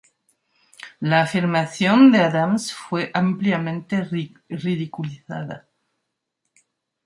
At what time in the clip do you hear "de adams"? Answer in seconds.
2.11-2.73